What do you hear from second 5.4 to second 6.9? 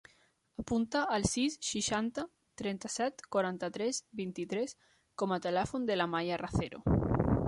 telèfon de la Maya Racero.